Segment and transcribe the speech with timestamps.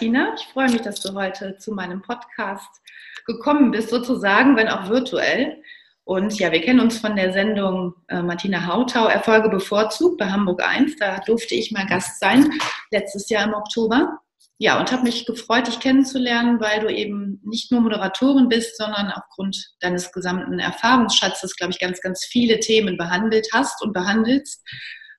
[0.00, 0.32] Martina.
[0.34, 2.80] Ich freue mich, dass du heute zu meinem Podcast
[3.26, 5.62] gekommen bist, sozusagen, wenn auch virtuell.
[6.04, 10.62] Und ja, wir kennen uns von der Sendung äh, Martina Hautau, Erfolge bevorzugt bei Hamburg
[10.62, 10.96] 1.
[10.96, 12.50] Da durfte ich mal Gast sein,
[12.90, 14.18] letztes Jahr im Oktober.
[14.56, 19.12] Ja, und habe mich gefreut, dich kennenzulernen, weil du eben nicht nur Moderatorin bist, sondern
[19.12, 24.66] aufgrund deines gesamten Erfahrungsschatzes, glaube ich, ganz, ganz viele Themen behandelt hast und behandelst,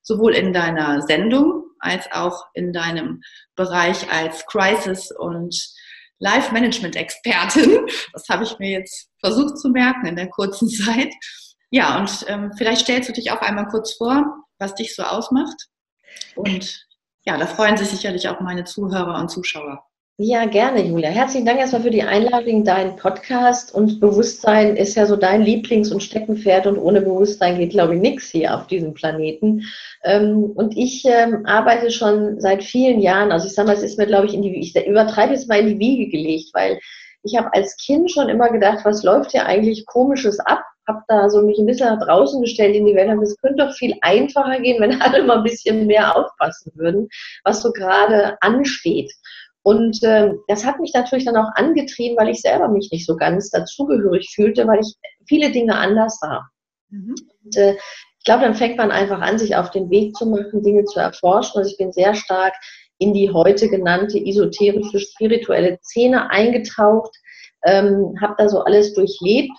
[0.04, 3.22] sowohl in deiner Sendung als auch in deinem
[3.56, 5.56] Bereich als Crisis- und
[6.20, 7.88] Life-Management-Expertin.
[8.14, 11.14] Das habe ich mir jetzt versucht zu merken in der kurzen Zeit.
[11.72, 14.26] Ja, und ähm, vielleicht stellst du dich auch einmal kurz vor,
[14.60, 15.68] was dich so ausmacht.
[16.36, 16.86] Und
[17.26, 19.84] ja, da freuen sich sicherlich auch meine Zuhörer und Zuschauer.
[20.24, 21.10] Ja, gerne, Julia.
[21.10, 23.74] Herzlichen Dank erstmal für die Einladung in deinen Podcast.
[23.74, 26.68] Und Bewusstsein ist ja so dein Lieblings- und Steckenpferd.
[26.68, 29.64] Und ohne Bewusstsein geht, glaube ich, nichts hier auf diesem Planeten.
[30.04, 33.98] Ähm, und ich ähm, arbeite schon seit vielen Jahren, also ich sage mal, es ist
[33.98, 36.80] mir, glaube ich, in die, ich übertreibe es mal in die Wiege gelegt, weil
[37.24, 40.62] ich habe als Kind schon immer gedacht, was läuft hier eigentlich komisches ab?
[40.88, 43.66] Habe da so mich ein bisschen nach draußen gestellt in die Welt und es könnte
[43.66, 47.10] doch viel einfacher gehen, wenn alle mal ein bisschen mehr aufpassen würden,
[47.44, 49.12] was so gerade ansteht.
[49.64, 53.16] Und äh, das hat mich natürlich dann auch angetrieben, weil ich selber mich nicht so
[53.16, 54.96] ganz dazugehörig fühlte, weil ich
[55.28, 56.42] viele Dinge anders sah.
[56.90, 57.16] Mhm.
[57.44, 60.62] Und, äh, ich glaube, dann fängt man einfach an, sich auf den Weg zu machen,
[60.62, 61.58] Dinge zu erforschen.
[61.58, 62.54] Also ich bin sehr stark
[63.00, 67.12] in die heute genannte esoterische, spirituelle Szene eingetaucht,
[67.66, 69.52] ähm, habe da so alles durchlebt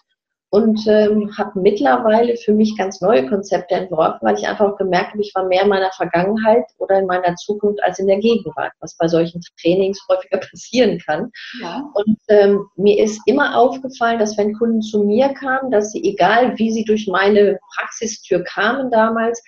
[0.52, 5.12] und ähm, habe mittlerweile für mich ganz neue Konzepte entworfen, weil ich einfach auch gemerkt
[5.12, 8.70] habe, ich war mehr in meiner Vergangenheit oder in meiner Zukunft als in der Gegenwart,
[8.80, 11.30] was bei solchen Trainings häufiger passieren kann.
[11.62, 11.82] Ja.
[11.94, 16.58] Und ähm, mir ist immer aufgefallen, dass wenn Kunden zu mir kamen, dass sie, egal
[16.58, 19.42] wie sie durch meine Praxistür kamen damals,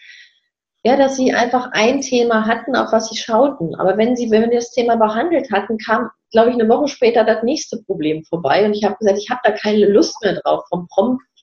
[0.84, 3.74] ja, dass sie einfach ein Thema hatten, auf was sie schauten.
[3.74, 7.24] Aber wenn sie, wenn wir das Thema behandelt hatten, kam, glaube ich, eine Woche später
[7.24, 8.66] das nächste Problem vorbei.
[8.66, 10.86] Und ich habe gesagt, ich habe da keine Lust mehr drauf, vom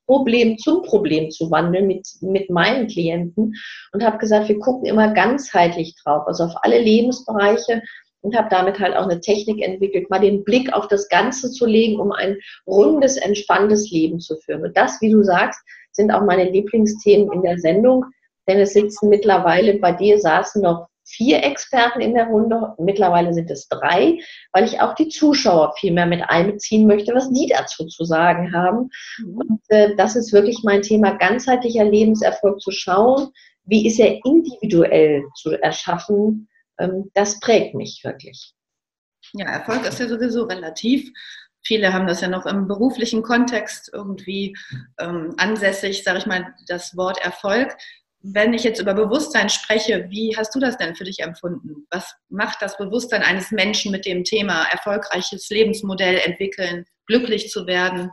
[0.06, 3.54] Problem zum Problem zu wandeln mit, mit meinen Klienten.
[3.94, 7.82] Und habe gesagt, wir gucken immer ganzheitlich drauf, also auf alle Lebensbereiche
[8.22, 11.66] und habe damit halt auch eine Technik entwickelt, mal den Blick auf das Ganze zu
[11.66, 12.38] legen, um ein
[12.68, 14.64] rundes, entspanntes Leben zu führen.
[14.64, 15.60] Und das, wie du sagst,
[15.92, 18.06] sind auch meine Lieblingsthemen in der Sendung
[18.48, 23.50] denn es sitzen mittlerweile, bei dir saßen noch vier Experten in der Runde, mittlerweile sind
[23.52, 24.20] es drei,
[24.52, 28.54] weil ich auch die Zuschauer viel mehr mit einbeziehen möchte, was die dazu zu sagen
[28.54, 28.90] haben.
[29.20, 29.38] Mhm.
[29.38, 33.32] Und äh, das ist wirklich mein Thema, ganzheitlicher Lebenserfolg zu schauen,
[33.66, 36.48] wie ist er individuell zu erschaffen,
[36.80, 38.54] ähm, das prägt mich wirklich.
[39.34, 41.10] Ja, Erfolg ist ja sowieso relativ.
[41.64, 44.56] Viele haben das ja noch im beruflichen Kontext irgendwie
[45.00, 47.78] ähm, ansässig, sage ich mal, das Wort Erfolg
[48.24, 51.88] wenn ich jetzt über Bewusstsein spreche, wie hast du das denn für dich empfunden?
[51.90, 58.12] Was macht das Bewusstsein eines Menschen mit dem Thema erfolgreiches Lebensmodell entwickeln, glücklich zu werden?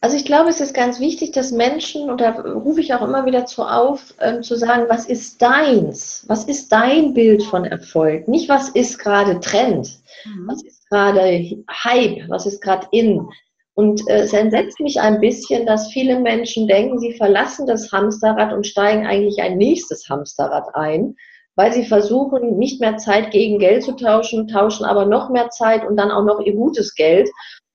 [0.00, 3.24] Also ich glaube, es ist ganz wichtig, dass Menschen, und da rufe ich auch immer
[3.24, 6.24] wieder zu auf, ähm, zu sagen, was ist deins?
[6.28, 8.28] Was ist dein Bild von Erfolg?
[8.28, 9.98] Nicht, was ist gerade Trend?
[10.26, 10.46] Mhm.
[10.46, 12.28] Was ist gerade Hype?
[12.28, 13.26] Was ist gerade in?
[13.74, 18.52] Und äh, es entsetzt mich ein bisschen, dass viele Menschen denken, sie verlassen das Hamsterrad
[18.52, 21.16] und steigen eigentlich ein nächstes Hamsterrad ein,
[21.56, 25.84] weil sie versuchen, nicht mehr Zeit gegen Geld zu tauschen, tauschen aber noch mehr Zeit
[25.84, 27.28] und dann auch noch ihr gutes Geld,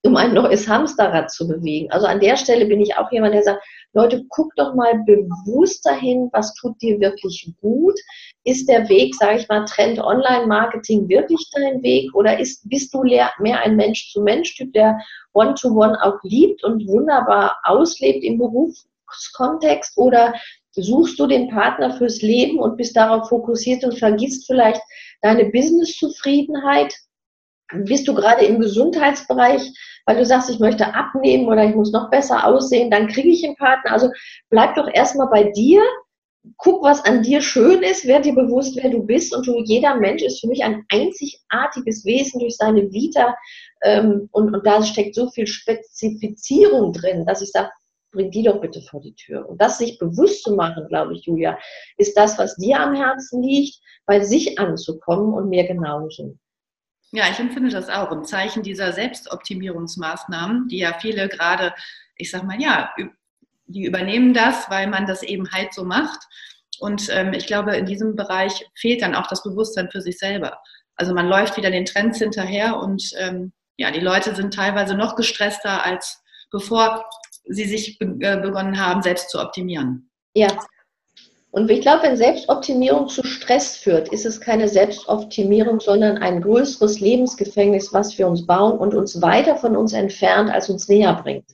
[0.04, 1.92] um ein neues Hamsterrad zu bewegen.
[1.92, 5.86] Also an der Stelle bin ich auch jemand, der sagt, Leute, guck doch mal bewusst
[5.86, 8.00] dahin, was tut dir wirklich gut.
[8.50, 13.04] Ist der Weg, sage ich mal, Trend Online-Marketing wirklich dein Weg oder ist, bist du
[13.04, 14.98] mehr ein Mensch-zu-Mensch-Typ, der
[15.34, 20.34] One-to-One -one auch liebt und wunderbar auslebt im Berufskontext oder
[20.72, 24.82] suchst du den Partner fürs Leben und bist darauf fokussiert und vergisst vielleicht
[25.22, 26.96] deine Business-Zufriedenheit?
[27.72, 29.62] Bist du gerade im Gesundheitsbereich,
[30.08, 33.46] weil du sagst, ich möchte abnehmen oder ich muss noch besser aussehen, dann kriege ich
[33.46, 33.91] einen Partner.
[33.91, 34.09] Also
[34.50, 35.84] bleib doch erstmal bei dir,
[36.57, 39.35] guck, was an dir schön ist, werd dir bewusst, wer du bist.
[39.35, 43.35] Und du, jeder Mensch ist für mich ein einzigartiges Wesen durch seine Vita.
[43.84, 47.69] Ähm, und, und da steckt so viel Spezifizierung drin, dass ich sage,
[48.11, 49.47] bring die doch bitte vor die Tür.
[49.47, 51.57] Und das sich bewusst zu machen, glaube ich, Julia,
[51.97, 56.35] ist das, was dir am Herzen liegt, bei sich anzukommen und mir genauso.
[57.11, 58.11] Ja, ich empfinde das auch.
[58.11, 61.73] Ein Zeichen dieser Selbstoptimierungsmaßnahmen, die ja viele gerade,
[62.16, 62.91] ich sag mal, ja,
[63.70, 66.20] die übernehmen das, weil man das eben halt so macht.
[66.80, 70.60] Und ähm, ich glaube, in diesem Bereich fehlt dann auch das Bewusstsein für sich selber.
[70.96, 75.16] Also man läuft wieder den Trends hinterher und ähm, ja, die Leute sind teilweise noch
[75.16, 76.22] gestresster, als
[76.52, 77.06] bevor
[77.46, 80.10] sie sich be äh, begonnen haben, selbst zu optimieren.
[80.36, 80.48] Ja,
[81.52, 87.00] Und ich glaube, wenn Selbstoptimierung zu Stress führt, ist es keine Selbstoptimierung, sondern ein größeres
[87.00, 91.46] Lebensgefängnis, was wir uns bauen und uns weiter von uns entfernt, als uns näher bringt.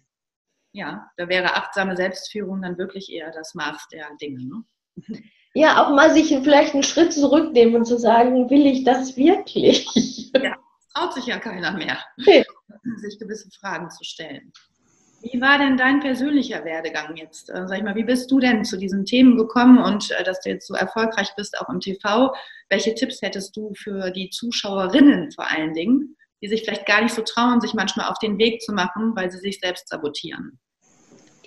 [0.75, 4.45] Ja, da wäre achtsame Selbstführung dann wirklich eher das Maß der Dinge.
[4.45, 4.63] Ne?
[5.57, 9.87] Ja, auch mal sich vielleicht einen Schritt zurücknehmen und zu sagen, will ich das wirklich?
[10.35, 10.57] Ja,
[10.93, 12.43] traut sich ja keiner mehr, nee.
[12.97, 14.51] sich gewisse Fragen zu stellen.
[15.21, 17.49] Wie war denn dein persönlicher Werdegang jetzt?
[17.49, 20.41] Äh, sag ich mal, wie bist du denn zu diesen Themen gekommen und äh, dass
[20.41, 22.35] du jetzt so erfolgreich bist, auch im TV?
[22.69, 27.15] Welche Tipps hättest du für die Zuschauerinnen vor allen Dingen, die sich vielleicht gar nicht
[27.15, 30.59] so trauen, sich manchmal auf den Weg zu machen, weil sie sich selbst sabotieren?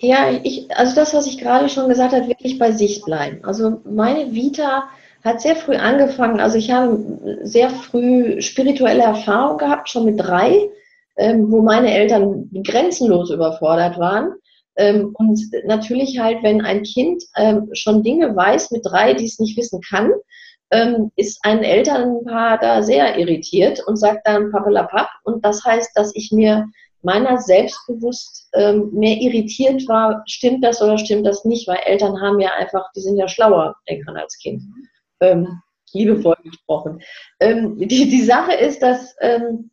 [0.01, 3.43] Ja, ich, also das, was ich gerade schon gesagt habe, wirklich bei sich bleiben.
[3.43, 4.89] Also meine Vita
[5.23, 6.39] hat sehr früh angefangen.
[6.39, 10.69] Also ich habe sehr früh spirituelle Erfahrung gehabt, schon mit drei
[11.19, 14.33] ähm, wo meine Eltern grenzenlos überfordert waren.
[14.77, 19.37] Ähm, und natürlich halt, wenn ein Kind ähm, schon Dinge weiß mit drei, die es
[19.37, 20.11] nicht wissen kann,
[20.71, 25.09] ähm, ist ein Elternpaar da sehr irritiert und sagt dann Pappelapapp.
[25.23, 26.67] Und das heißt, dass ich mir
[27.01, 32.39] meiner selbstbewusst ähm, mehr irritiert war, stimmt das oder stimmt das nicht, weil Eltern haben
[32.39, 34.63] ja einfach, die sind ja schlauer, denkt man als Kind.
[35.21, 35.47] Ähm,
[35.93, 37.01] liebevoll gesprochen.
[37.39, 39.71] Ähm, die, die Sache ist, dass ähm,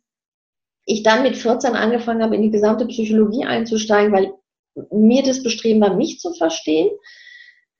[0.85, 4.33] ich dann mit 14 angefangen habe, in die gesamte Psychologie einzusteigen, weil
[4.91, 6.89] mir das Bestreben war, mich zu verstehen.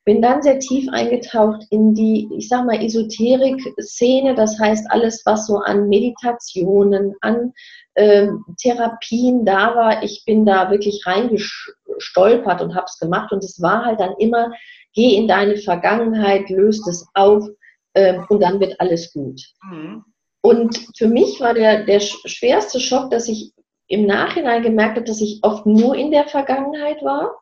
[0.03, 5.47] Bin dann sehr tief eingetaucht in die, ich sag mal, Esoterik-Szene, das heißt alles, was
[5.47, 7.53] so an Meditationen, an
[7.97, 10.03] ähm, Therapien da war.
[10.03, 14.51] Ich bin da wirklich reingestolpert und habe es gemacht und es war halt dann immer,
[14.93, 17.47] geh in deine Vergangenheit, löst es auf
[17.95, 19.41] ähm, und dann wird alles gut.
[19.63, 20.05] Mhm.
[20.41, 23.51] Und für mich war der, der schwerste Schock, dass ich
[23.87, 27.41] im Nachhinein gemerkt habe, dass ich oft nur in der Vergangenheit war,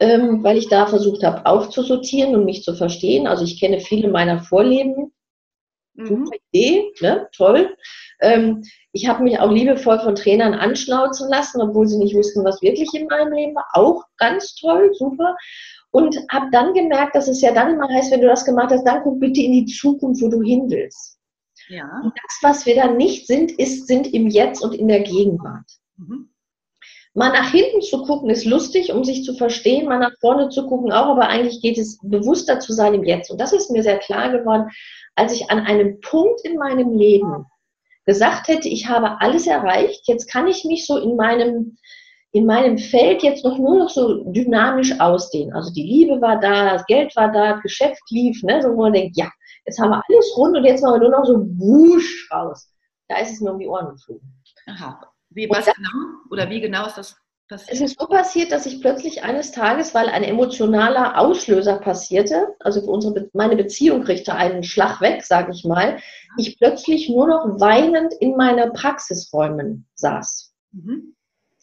[0.00, 3.26] ähm, weil ich da versucht habe aufzusortieren und mich zu verstehen.
[3.26, 5.12] Also ich kenne viele meiner Vorleben.
[5.94, 6.06] Mhm.
[6.06, 7.28] Super Idee, ne?
[7.36, 7.76] toll.
[8.20, 8.62] Ähm,
[8.92, 12.88] ich habe mich auch liebevoll von Trainern anschnauzen lassen, obwohl sie nicht wussten, was wirklich
[12.94, 13.66] in meinem Leben war.
[13.72, 15.36] Auch ganz toll, super.
[15.90, 18.84] Und habe dann gemerkt, dass es ja dann immer heißt, wenn du das gemacht hast,
[18.84, 21.18] dann guck bitte in die Zukunft, wo du hin willst.
[21.68, 22.00] Ja.
[22.02, 25.66] Und das, was wir dann nicht sind, ist, sind im Jetzt und in der Gegenwart.
[25.96, 26.31] Mhm.
[27.14, 30.66] Mal nach hinten zu gucken ist lustig, um sich zu verstehen, mal nach vorne zu
[30.66, 33.30] gucken auch, aber eigentlich geht es bewusster zu sein im Jetzt.
[33.30, 34.70] Und das ist mir sehr klar geworden,
[35.14, 37.44] als ich an einem Punkt in meinem Leben
[38.06, 41.76] gesagt hätte, ich habe alles erreicht, jetzt kann ich mich so in meinem,
[42.32, 45.52] in meinem Feld jetzt noch nur noch so dynamisch ausdehnen.
[45.54, 48.82] Also die Liebe war da, das Geld war da, das Geschäft lief, ne, so wo
[48.82, 49.28] man denkt, ja,
[49.64, 52.68] Jetzt haben wir alles rund und jetzt machen wir nur noch so wusch raus.
[53.08, 54.42] Da ist es mir um die Ohren geflogen.
[54.66, 55.11] Aha.
[55.34, 55.88] Wie, was das, genau?
[56.30, 57.16] Oder wie genau ist das
[57.48, 57.72] passiert?
[57.72, 62.80] Es ist so passiert, dass ich plötzlich eines Tages, weil ein emotionaler Auslöser passierte, also
[62.82, 65.98] unsere, meine Beziehung kriegte einen Schlag weg, sage ich mal,
[66.38, 70.52] ich plötzlich nur noch weinend in meiner Praxisräumen saß.
[70.72, 71.14] Mhm.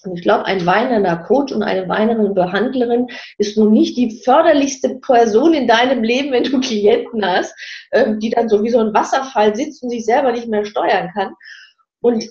[0.04, 3.08] Und ich glaube, ein weinender Coach und eine weinende Behandlerin
[3.38, 7.54] ist nun nicht die förderlichste Person in deinem Leben, wenn du Klienten hast,
[7.92, 11.10] ähm, die dann so wie so ein Wasserfall sitzt und sich selber nicht mehr steuern
[11.14, 11.34] kann.
[12.02, 12.24] Und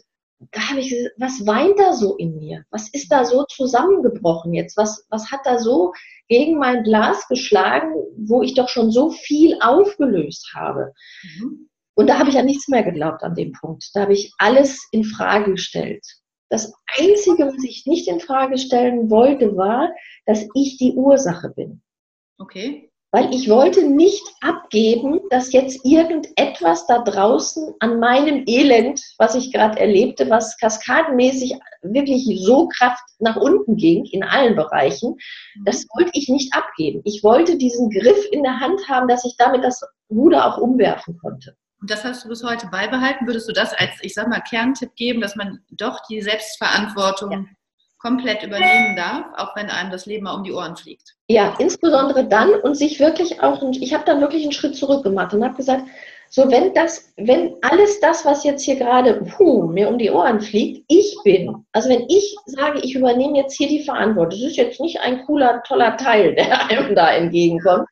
[0.53, 2.65] da habe ich gesagt, was weint da so in mir?
[2.71, 4.77] Was ist da so zusammengebrochen jetzt?
[4.77, 5.93] Was, was hat da so
[6.29, 10.93] gegen mein Glas geschlagen, wo ich doch schon so viel aufgelöst habe?
[11.23, 11.69] Mhm.
[11.95, 13.91] Und da habe ich an nichts mehr geglaubt an dem Punkt.
[13.95, 16.07] Da habe ich alles in Frage gestellt.
[16.49, 19.91] Das Einzige, was ich nicht in Frage stellen wollte, war,
[20.25, 21.83] dass ich die Ursache bin.
[22.39, 22.88] Okay.
[23.11, 29.51] Weil ich wollte nicht abgeben, dass jetzt irgendetwas da draußen an meinem Elend, was ich
[29.51, 35.17] gerade erlebte, was kaskadenmäßig wirklich so Kraft nach unten ging in allen Bereichen,
[35.65, 37.01] das wollte ich nicht abgeben.
[37.05, 41.17] Ich wollte diesen Griff in der Hand haben, dass ich damit das Ruder auch umwerfen
[41.19, 41.57] konnte.
[41.81, 43.27] Und das hast du bis heute beibehalten.
[43.27, 47.45] Würdest du das als, ich sag mal, Kerntipp geben, dass man doch die Selbstverantwortung ja.
[47.99, 51.17] Komplett übernehmen darf, auch wenn einem das Leben mal um die Ohren fliegt?
[51.29, 55.35] Ja, insbesondere dann und sich wirklich auch, ich habe dann wirklich einen Schritt zurück gemacht
[55.35, 55.85] und habe gesagt,
[56.31, 60.41] so wenn das, wenn alles das, was jetzt hier gerade puh, mir um die Ohren
[60.41, 64.57] fliegt, ich bin, also wenn ich sage, ich übernehme jetzt hier die Verantwortung, das ist
[64.57, 67.89] jetzt nicht ein cooler, toller Teil, der einem da entgegenkommt,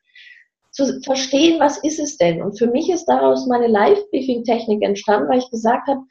[0.71, 2.43] zu verstehen, was ist es denn?
[2.43, 6.01] Und für mich ist daraus meine Live-Briefing-Technik entstanden, weil ich gesagt habe,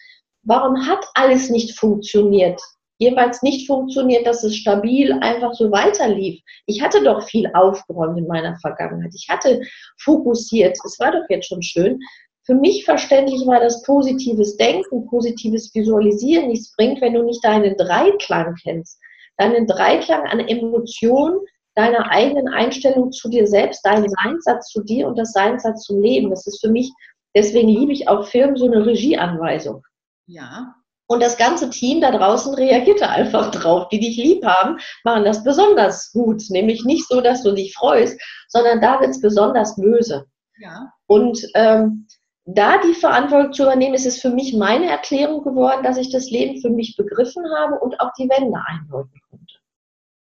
[0.43, 2.61] warum hat alles nicht funktioniert?
[2.99, 6.41] Jeweils nicht funktioniert, dass es stabil einfach so weiterlief.
[6.67, 9.13] Ich hatte doch viel aufgeräumt in meiner Vergangenheit.
[9.15, 9.61] Ich hatte
[9.99, 10.79] fokussiert.
[10.85, 12.01] Es war doch jetzt schon schön.
[12.45, 17.77] Für mich verständlich war das positives Denken, positives Visualisieren nichts bringt, wenn du nicht deinen
[17.77, 18.99] Dreiklang kennst.
[19.37, 21.41] Deinen Dreiklang an Emotionen,
[21.75, 26.31] deiner eigenen Einstellung zu dir selbst, deinen Seinsatz zu dir und das Seinsatz zum Leben.
[26.31, 26.91] Das ist für mich,
[27.37, 29.83] deswegen liebe ich auch Filmen, so eine Regieanweisung.
[30.27, 30.75] Ja.
[31.09, 33.89] Und das ganze Team da draußen reagierte einfach drauf.
[33.89, 36.43] Die dich lieb haben, machen das besonders gut.
[36.51, 40.27] Nämlich nicht so, dass du dich freust, sondern da wird es besonders böse.
[40.59, 40.93] Ja.
[41.07, 42.07] Und ähm,
[42.45, 46.31] da die Verantwortung zu übernehmen, ist es für mich meine Erklärung geworden, dass ich das
[46.31, 49.55] Leben für mich begriffen habe und auch die Wände einläuten konnte.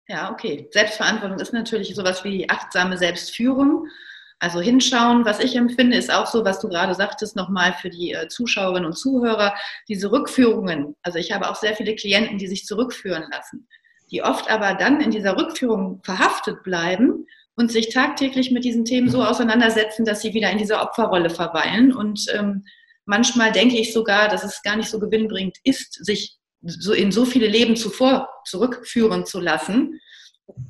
[0.07, 0.67] Ja, okay.
[0.71, 3.87] Selbstverantwortung ist natürlich sowas wie achtsame Selbstführung.
[4.41, 8.13] Also hinschauen, was ich empfinde, ist auch so, was du gerade sagtest, nochmal für die
[8.13, 9.53] äh, Zuschauerinnen und Zuhörer,
[9.87, 10.95] diese Rückführungen.
[11.03, 13.67] Also ich habe auch sehr viele Klienten, die sich zurückführen lassen,
[14.09, 19.09] die oft aber dann in dieser Rückführung verhaftet bleiben und sich tagtäglich mit diesen Themen
[19.09, 21.93] so auseinandersetzen, dass sie wieder in dieser Opferrolle verweilen.
[21.93, 22.63] Und ähm,
[23.05, 27.25] manchmal denke ich sogar, dass es gar nicht so gewinnbringend ist, sich so in so
[27.25, 29.99] viele Leben zuvor zurückführen zu lassen.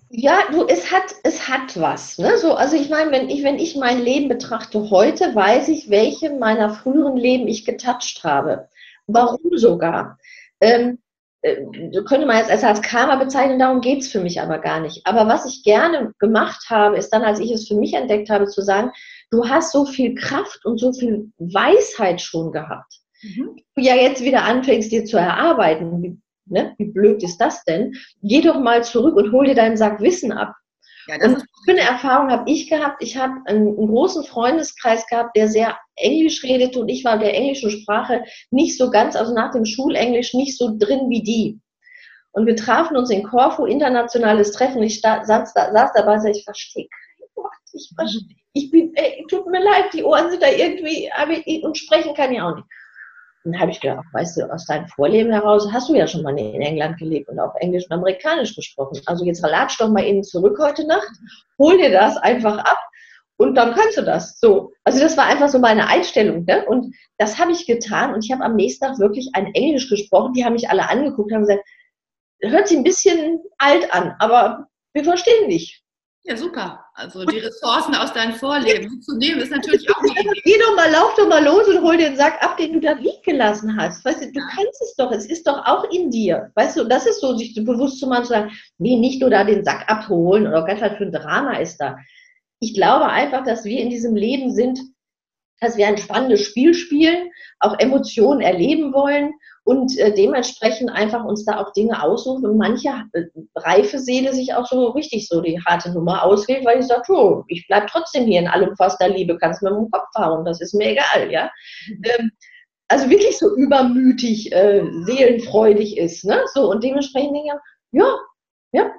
[0.10, 2.18] Ja, du, es hat, es hat was.
[2.18, 2.38] Ne?
[2.38, 6.32] So, also ich meine, wenn ich, wenn ich mein Leben betrachte heute, weiß ich, welche
[6.32, 8.68] meiner früheren Leben ich getoucht habe.
[9.08, 10.18] Warum sogar?
[10.60, 11.00] Ähm,
[11.42, 11.64] äh,
[12.06, 15.08] könnte man jetzt als Karma bezeichnen, darum geht es für mich aber gar nicht.
[15.08, 18.48] Aber was ich gerne gemacht habe, ist dann, als ich es für mich entdeckt habe,
[18.48, 18.92] zu sagen,
[19.32, 23.00] du hast so viel Kraft und so viel Weisheit schon gehabt.
[23.24, 23.56] Mhm.
[23.76, 27.94] Du ja jetzt wieder anfängst, dir zu erarbeiten, ne, wie blöd ist das denn?
[28.22, 30.54] Geh doch mal zurück und hol dir deinen Sack Wissen ab.
[31.08, 33.02] Ja, das und eine Erfahrung habe ich gehabt.
[33.02, 37.34] Ich habe einen, einen, großen Freundeskreis gehabt, der sehr Englisch redete und ich war der
[37.34, 41.60] englischen Sprache nicht so ganz, also nach dem Schulenglisch nicht so drin wie die.
[42.34, 44.82] Und wir trafen uns in Korfu, internationales Treffen.
[44.84, 47.54] Ich saß, saß dabei und sagte, ich verstehe kein Wort.
[47.74, 48.38] Ich verstehe.
[48.54, 52.14] Ich bin, ey, tut mir leid, die Ohren sind da irgendwie, aber ich, und sprechen
[52.14, 52.68] kann ich auch nicht.
[53.44, 56.38] Dann habe ich gedacht, weißt du, aus deinem Vorleben heraus hast du ja schon mal
[56.38, 59.02] in England gelebt und auch Englisch und Amerikanisch gesprochen.
[59.06, 61.12] Also jetzt latsch doch mal eben zurück heute Nacht,
[61.58, 62.78] hol dir das einfach ab
[63.42, 64.40] und dann kannst du das.
[64.40, 64.72] So.
[64.84, 66.46] Also das war einfach so meine Einstellung.
[66.46, 66.64] Ne?
[66.68, 70.34] Und das habe ich getan und ich habe am nächsten Tag wirklich ein Englisch gesprochen.
[70.34, 71.68] Die haben mich alle angeguckt und haben gesagt,
[72.42, 75.81] hört sich ein bisschen alt an, aber wir verstehen dich.
[76.24, 76.86] Ja, super.
[76.94, 80.42] Also die Ressourcen aus deinem Vorleben zu nehmen, ist natürlich auch eine Idee.
[80.44, 82.92] Geh doch mal, lauf doch mal los und hol den Sack ab, den du da
[82.92, 84.06] liegen gelassen hast.
[84.06, 84.48] Weißt du, du ja.
[84.54, 86.52] kannst es doch, es ist doch auch in dir.
[86.54, 89.44] Weißt du, das ist so, sich bewusst zu machen, zu sagen, nee, nicht nur da
[89.44, 91.98] den Sack abholen oder Gott, was für ein Drama ist da.
[92.60, 94.80] Ich glaube einfach, dass wir in diesem Leben sind,
[95.60, 99.34] dass wir ein spannendes Spiel spielen, auch Emotionen erleben wollen
[99.64, 103.24] und äh, dementsprechend einfach uns da auch Dinge aussuchen und manche äh,
[103.56, 107.44] reife Seele sich auch so richtig so die harte Nummer auswählt, weil ich sage, oh,
[107.48, 110.62] ich bleibe trotzdem hier in allem der Liebe, kannst mir mit dem Kopf hauen, das
[110.62, 111.52] ist mir egal, ja.
[112.04, 112.32] Ähm,
[112.88, 116.42] also wirklich so übermütig, äh, seelenfreudig ist, ne?
[116.54, 118.18] So, und dementsprechend denke ich, ja,
[118.74, 118.92] ja,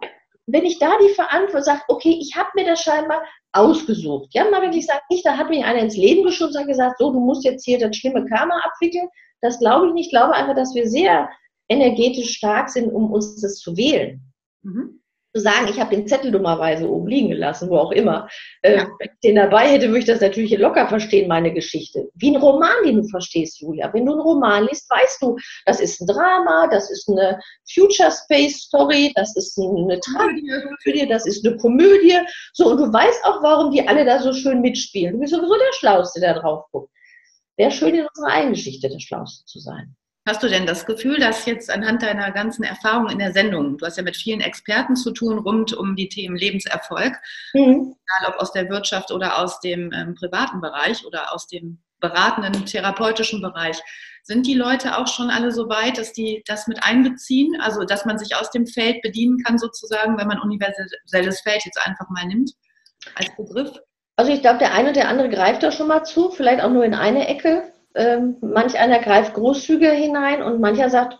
[0.46, 4.30] wenn ich da die Verantwortung sage, okay, ich habe mir das scheinbar ausgesucht.
[4.32, 7.12] Ja, mal wirklich sagt, nicht, da hat mich einer ins Leben geschubst und gesagt, so,
[7.12, 9.08] du musst jetzt hier das schlimme Karma abwickeln,
[9.42, 10.06] das glaube ich nicht.
[10.06, 11.28] Ich glaube einfach, dass wir sehr
[11.68, 14.20] energetisch stark sind, um uns das zu wählen.
[14.62, 15.00] Mhm.
[15.34, 18.28] Zu sagen, ich habe den Zettel dummerweise oben liegen gelassen, wo auch immer.
[18.60, 18.86] Äh, ja.
[18.98, 22.10] Wenn ich den dabei hätte, würde ich das natürlich locker verstehen, meine Geschichte.
[22.14, 23.90] Wie ein Roman, den du verstehst, Julia.
[23.94, 27.40] Wenn du einen Roman liest, weißt du, das ist ein Drama, das ist eine
[27.72, 32.18] Future Space Story, das ist eine Tragödie, das ist eine Komödie.
[32.52, 35.14] So, und du weißt auch, warum die alle da so schön mitspielen.
[35.14, 36.91] Du bist sowieso der Schlauste, der drauf guckt
[37.56, 39.96] wäre schön, in unserer eigenen Geschichte der Schlauste zu sein.
[40.26, 43.84] Hast du denn das Gefühl, dass jetzt anhand deiner ganzen Erfahrungen in der Sendung, du
[43.84, 47.18] hast ja mit vielen Experten zu tun rund um die Themen Lebenserfolg,
[47.54, 47.96] mhm.
[47.96, 52.66] egal ob aus der Wirtschaft oder aus dem ähm, privaten Bereich oder aus dem beratenden
[52.66, 53.80] therapeutischen Bereich,
[54.22, 57.60] sind die Leute auch schon alle so weit, dass die das mit einbeziehen?
[57.60, 61.84] Also, dass man sich aus dem Feld bedienen kann, sozusagen, wenn man universelles Feld jetzt
[61.84, 62.52] einfach mal nimmt
[63.16, 63.72] als Begriff?
[64.16, 66.70] Also ich glaube, der eine oder der andere greift da schon mal zu, vielleicht auch
[66.70, 67.72] nur in eine Ecke.
[67.94, 71.18] Ähm, manch einer greift großzügiger hinein und mancher sagt,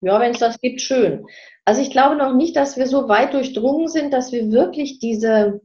[0.00, 1.26] ja, wenn es das gibt, schön.
[1.64, 5.60] Also ich glaube noch nicht, dass wir so weit durchdrungen sind, dass wir wirklich diese,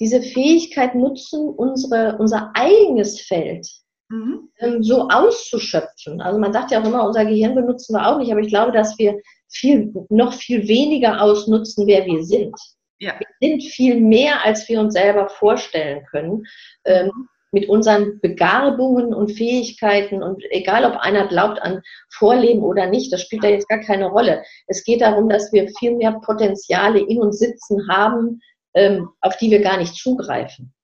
[0.00, 3.68] diese Fähigkeit nutzen, unsere, unser eigenes Feld
[4.08, 4.48] mhm.
[4.58, 6.20] ähm, so auszuschöpfen.
[6.20, 8.72] Also man sagt ja auch immer, unser Gehirn benutzen wir auch nicht, aber ich glaube,
[8.72, 12.54] dass wir viel, noch viel weniger ausnutzen, wer wir sind.
[12.98, 13.18] Ja.
[13.18, 16.44] Wir sind viel mehr, als wir uns selber vorstellen können.
[16.84, 23.12] Ähm, mit unseren Begabungen und Fähigkeiten und egal, ob einer glaubt an Vorleben oder nicht,
[23.12, 24.42] das spielt da jetzt gar keine Rolle.
[24.66, 28.40] Es geht darum, dass wir viel mehr Potenziale in uns sitzen haben,
[28.74, 30.74] ähm, auf die wir gar nicht zugreifen.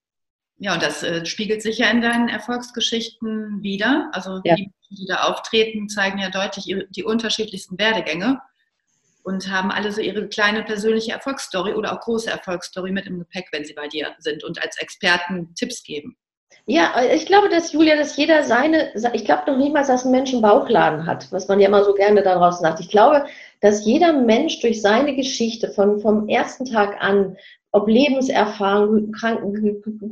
[0.59, 4.09] Ja, und das äh, spiegelt sich ja in deinen Erfolgsgeschichten wieder.
[4.13, 4.55] Also ja.
[4.55, 8.41] die, die da auftreten, zeigen ja deutlich die unterschiedlichsten Werdegänge.
[9.31, 13.47] Und haben alle so ihre kleine persönliche Erfolgsstory oder auch große Erfolgsstory mit im Gepäck,
[13.53, 16.17] wenn sie bei dir sind und als Experten Tipps geben.
[16.67, 20.33] Ja, ich glaube, dass Julia, dass jeder seine, ich glaube noch niemals, dass ein Mensch
[20.33, 22.81] einen Bauchladen hat, was man ja immer so gerne daraus sagt.
[22.81, 23.25] Ich glaube,
[23.61, 27.37] dass jeder Mensch durch seine Geschichte von, vom ersten Tag an,
[27.73, 29.13] ob Lebenserfahrung,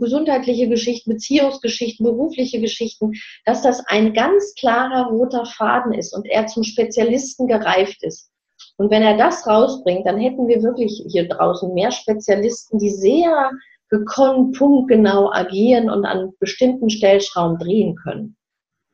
[0.00, 3.12] gesundheitliche Geschichten, Beziehungsgeschichten, berufliche Geschichten,
[3.44, 8.30] dass das ein ganz klarer roter Faden ist und er zum Spezialisten gereift ist.
[8.78, 13.50] Und wenn er das rausbringt, dann hätten wir wirklich hier draußen mehr Spezialisten, die sehr
[13.90, 18.36] gekonnt, punktgenau agieren und an bestimmten Stellschrauben drehen können.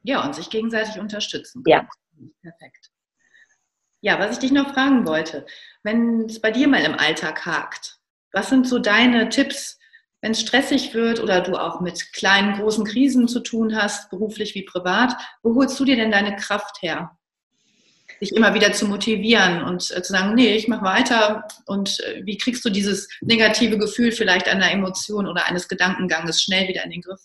[0.03, 1.63] Ja, und sich gegenseitig unterstützen.
[1.67, 1.87] Ja.
[2.43, 2.91] Perfekt.
[4.01, 5.45] Ja, was ich dich noch fragen wollte,
[5.83, 7.99] wenn es bei dir mal im Alltag hakt,
[8.33, 9.79] was sind so deine Tipps,
[10.21, 14.55] wenn es stressig wird oder du auch mit kleinen, großen Krisen zu tun hast, beruflich
[14.55, 17.19] wie privat, wo holst du dir denn deine Kraft her?
[18.21, 21.45] Dich immer wieder zu motivieren und äh, zu sagen, nee, ich mache weiter.
[21.67, 26.69] Und äh, wie kriegst du dieses negative Gefühl vielleicht einer Emotion oder eines Gedankenganges schnell
[26.69, 27.21] wieder in den Griff?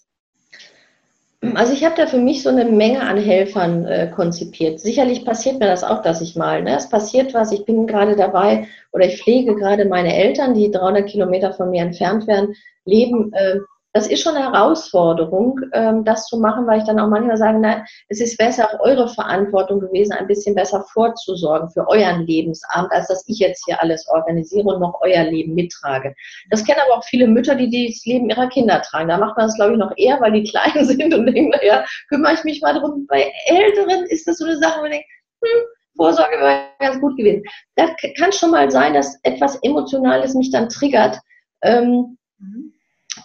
[1.55, 4.81] Also ich habe da für mich so eine Menge an Helfern äh, konzipiert.
[4.81, 8.17] Sicherlich passiert mir das auch, dass ich mal, ne, es passiert was, ich bin gerade
[8.17, 13.31] dabei oder ich pflege gerade meine Eltern, die 300 Kilometer von mir entfernt werden, leben
[13.31, 13.59] äh,
[13.93, 17.57] das ist schon eine Herausforderung, ähm, das zu machen, weil ich dann auch manchmal sage,
[17.59, 22.91] na, es ist besser auch eure Verantwortung gewesen, ein bisschen besser vorzusorgen für euren Lebensabend,
[22.91, 26.13] als dass ich jetzt hier alles organisiere und noch euer Leben mittrage.
[26.51, 29.09] Das kennen aber auch viele Mütter, die das Leben ihrer Kinder tragen.
[29.09, 31.83] Da macht man das, glaube ich, noch eher, weil die klein sind und denken, naja,
[32.09, 33.07] kümmere ich mich mal drum.
[33.07, 35.07] Bei Älteren ist das so eine Sache, wo man denkt,
[35.43, 35.63] hm,
[35.97, 37.43] Vorsorge wäre ganz gut gewesen.
[37.75, 41.17] Das kann schon mal sein, dass etwas Emotionales mich dann triggert.
[41.63, 42.73] Ähm, mhm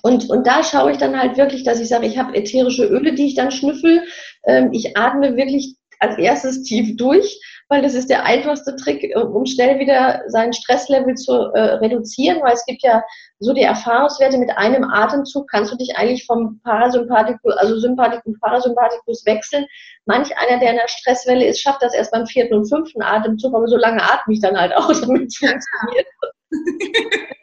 [0.02, 3.14] und, und da schaue ich dann halt wirklich, dass ich sage, ich habe ätherische Öle,
[3.14, 4.02] die ich dann schnüffel.
[4.46, 9.46] Ähm, ich atme wirklich als erstes tief durch, weil das ist der einfachste Trick, um
[9.46, 13.02] schnell wieder sein Stresslevel zu äh, reduzieren, weil es gibt ja
[13.38, 19.24] so die Erfahrungswerte mit einem Atemzug kannst du dich eigentlich vom Parasympathikus, also Sympathikus, Parasympathikus
[19.24, 19.66] wechseln.
[20.04, 23.54] Manch einer, der in der Stresswelle ist, schafft das erst beim vierten und fünften Atemzug,
[23.54, 26.06] aber so lange atme ich dann halt auch, damit es funktioniert.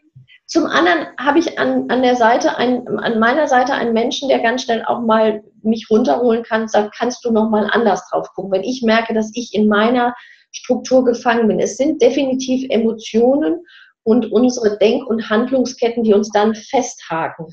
[0.52, 4.40] Zum anderen habe ich an, an der Seite, ein, an meiner Seite einen Menschen, der
[4.40, 8.52] ganz schnell auch mal mich runterholen kann, sagt, kannst du noch mal anders drauf gucken,
[8.52, 10.14] wenn ich merke, dass ich in meiner
[10.52, 11.62] Struktur gefangen bin.
[11.62, 13.62] Es sind definitiv Emotionen
[14.04, 17.48] und unsere Denk- und Handlungsketten, die uns dann festhaken.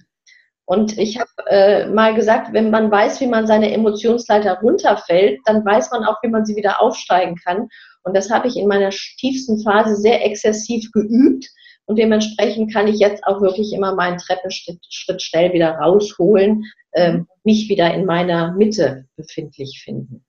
[0.65, 5.65] Und ich habe äh, mal gesagt, wenn man weiß, wie man seine Emotionsleiter runterfällt, dann
[5.65, 7.69] weiß man auch, wie man sie wieder aufsteigen kann.
[8.03, 11.49] Und das habe ich in meiner tiefsten Phase sehr exzessiv geübt
[11.89, 17.27] und dementsprechend kann ich jetzt auch wirklich immer meinen Treppenschritt Schritt schnell wieder rausholen, ähm,
[17.45, 20.23] mich wieder in meiner Mitte befindlich finden.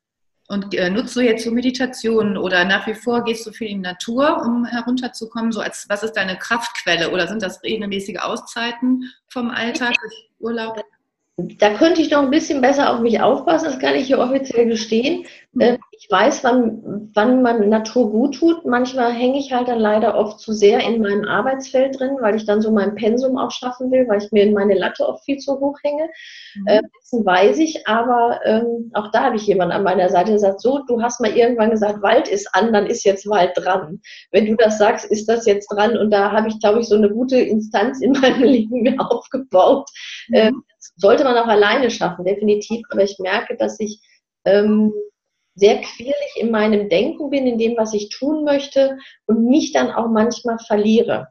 [0.48, 3.84] Und äh, nutzt du jetzt so Meditationen oder nach wie vor gehst du viel in
[3.84, 5.52] die Natur, um herunterzukommen?
[5.52, 9.95] So als was ist deine Kraftquelle oder sind das regelmäßige Auszeiten vom Alltag,
[10.39, 10.82] Urlaub?
[11.58, 14.65] Da könnte ich noch ein bisschen besser auf mich aufpassen, das kann ich hier offiziell
[14.65, 15.25] gestehen.
[15.54, 15.62] Mhm.
[15.62, 18.65] Ähm, ich weiß, wann, wann man Natur gut tut.
[18.65, 22.45] Manchmal hänge ich halt dann leider oft zu sehr in meinem Arbeitsfeld drin, weil ich
[22.45, 25.38] dann so mein Pensum auch schaffen will, weil ich mir in meine Latte oft viel
[25.38, 26.10] zu hoch hänge.
[26.56, 26.67] Mhm.
[26.67, 30.39] Äh, dessen weiß ich, aber ähm, auch da habe ich jemanden an meiner Seite, der
[30.39, 34.02] sagt, so, du hast mal irgendwann gesagt, Wald ist an, dann ist jetzt Wald dran.
[34.32, 35.97] Wenn du das sagst, ist das jetzt dran.
[35.97, 39.89] Und da habe ich, glaube ich, so eine gute Instanz in meinem Leben mir aufgebaut.
[40.30, 40.63] Mhm.
[40.95, 42.85] Sollte man auch alleine schaffen, definitiv.
[42.89, 44.01] Aber ich merke, dass ich
[44.45, 44.93] ähm,
[45.55, 49.91] sehr quirlig in meinem Denken bin, in dem, was ich tun möchte und mich dann
[49.91, 51.27] auch manchmal verliere.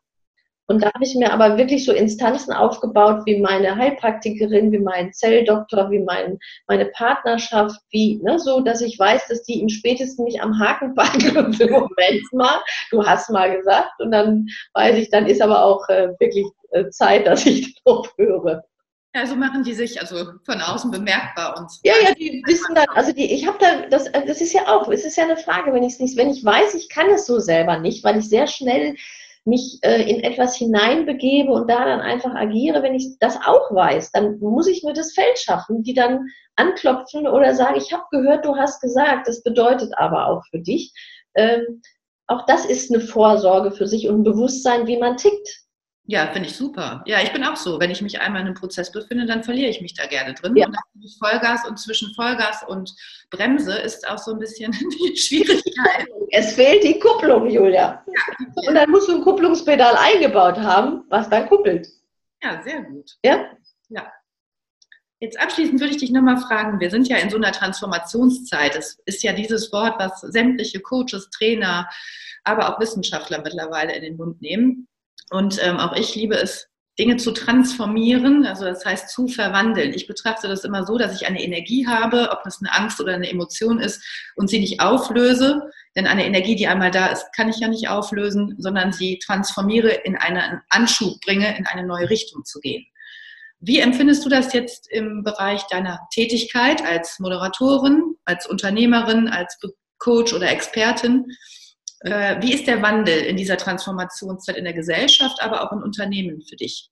[0.70, 5.14] Und da habe ich mir aber wirklich so Instanzen aufgebaut, wie meine Heilpraktikerin, wie mein
[5.14, 10.26] Zelldoktor, wie mein, meine Partnerschaft, wie, ne, so, dass ich weiß, dass die im spätesten
[10.26, 14.98] nicht am Haken packen und im Moment mal, du hast mal gesagt, und dann weiß
[14.98, 18.62] ich, dann ist aber auch äh, wirklich äh, Zeit, dass ich drauf höre.
[19.14, 21.70] Ja, so machen die sich also von außen bemerkbar und.
[21.82, 24.88] Ja, ja, die wissen dann, also die, ich habe da, das, das ist ja auch,
[24.88, 27.26] es ist ja eine Frage, wenn ich es nicht, wenn ich weiß, ich kann es
[27.26, 28.96] so selber nicht, weil ich sehr schnell
[29.48, 34.12] mich äh, in etwas hineinbegebe und da dann einfach agiere, wenn ich das auch weiß,
[34.12, 38.44] dann muss ich mir das Feld schaffen, die dann anklopfen oder sagen, ich habe gehört,
[38.44, 40.92] du hast gesagt, das bedeutet aber auch für dich.
[41.34, 41.80] Ähm,
[42.26, 45.62] auch das ist eine Vorsorge für sich und ein Bewusstsein, wie man tickt.
[46.10, 47.02] Ja, finde ich super.
[47.04, 47.78] Ja, ich bin auch so.
[47.78, 50.56] Wenn ich mich einmal in einem Prozess befinde, dann verliere ich mich da gerne drin.
[50.56, 50.66] Ja.
[50.66, 52.94] Und dann Vollgas und zwischen Vollgas und
[53.28, 56.08] Bremse ist auch so ein bisschen die Schwierigkeit.
[56.30, 58.02] Es fehlt die Kupplung, Julia.
[58.06, 58.46] Ja.
[58.66, 61.86] Und dann musst du ein Kupplungspedal eingebaut haben, was dann kuppelt.
[62.42, 63.10] Ja, sehr gut.
[63.22, 63.44] Ja?
[63.90, 64.10] Ja.
[65.20, 68.74] Jetzt abschließend würde ich dich nochmal fragen, wir sind ja in so einer Transformationszeit.
[68.76, 71.86] Es ist ja dieses Wort, was sämtliche Coaches, Trainer,
[72.44, 74.88] aber auch Wissenschaftler mittlerweile in den Mund nehmen.
[75.30, 79.94] Und ähm, auch ich liebe es, Dinge zu transformieren, also das heißt zu verwandeln.
[79.94, 83.14] Ich betrachte das immer so, dass ich eine Energie habe, ob das eine Angst oder
[83.14, 84.02] eine Emotion ist,
[84.34, 85.62] und sie nicht auflöse.
[85.94, 89.90] Denn eine Energie, die einmal da ist, kann ich ja nicht auflösen, sondern sie transformiere,
[89.90, 92.84] in einen Anschub bringe, in eine neue Richtung zu gehen.
[93.60, 99.58] Wie empfindest du das jetzt im Bereich deiner Tätigkeit als Moderatorin, als Unternehmerin, als
[99.98, 101.26] Coach oder Expertin?
[102.00, 106.42] Äh, wie ist der Wandel in dieser Transformationszeit in der Gesellschaft, aber auch in Unternehmen
[106.42, 106.90] für dich?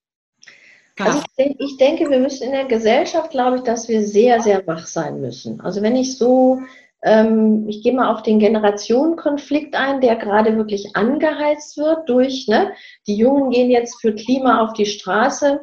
[0.98, 4.40] Also ich, denke, ich denke, wir müssen in der Gesellschaft, glaube ich, dass wir sehr,
[4.40, 5.60] sehr wach sein müssen.
[5.60, 6.62] Also wenn ich so,
[7.02, 12.72] ähm, ich gehe mal auf den Generationenkonflikt ein, der gerade wirklich angeheizt wird durch, ne,
[13.06, 15.60] die Jungen gehen jetzt für Klima auf die Straße.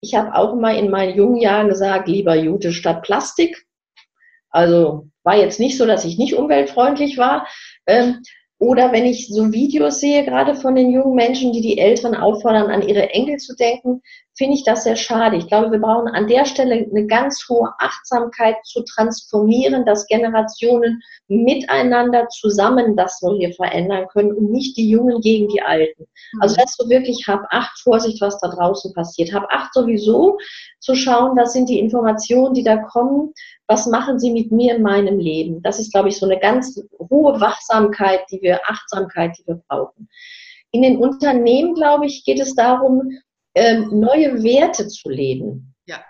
[0.00, 3.66] Ich habe auch mal in meinen jungen Jahren gesagt, lieber Jute statt Plastik.
[4.50, 7.46] Also war jetzt nicht so, dass ich nicht umweltfreundlich war.
[8.58, 12.70] Oder wenn ich so Videos sehe, gerade von den jungen Menschen, die die Eltern auffordern,
[12.70, 14.02] an ihre Enkel zu denken,
[14.36, 15.36] finde ich das sehr schade.
[15.36, 21.02] Ich glaube, wir brauchen an der Stelle eine ganz hohe Achtsamkeit zu transformieren, dass Generationen
[21.28, 26.06] miteinander zusammen das so hier verändern können und nicht die Jungen gegen die Alten.
[26.40, 29.32] Also, dass du wirklich hab Acht, Vorsicht, was da draußen passiert.
[29.32, 30.38] Hab Acht sowieso
[30.80, 33.32] zu schauen, was sind die Informationen, die da kommen,
[33.66, 35.62] was machen sie mit mir in meinem Leben?
[35.62, 40.08] Das ist, glaube ich, so eine ganz hohe Wachsamkeit, die wir, Achtsamkeit, die wir brauchen.
[40.72, 43.10] In den Unternehmen, glaube ich, geht es darum,
[43.56, 45.74] ähm, neue Werte zu leben.
[45.86, 46.04] Ja.